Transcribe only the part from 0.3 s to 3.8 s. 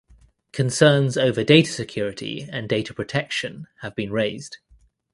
Concerns over data security and data protection